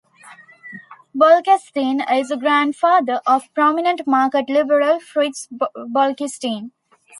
Bolkestein 1.15 2.01
is 2.11 2.29
the 2.29 2.35
grandfather 2.35 3.21
of 3.27 3.53
prominent 3.53 4.01
market 4.07 4.49
liberal 4.49 4.97
Frits 4.99 5.47
Bolkestein. 5.77 6.71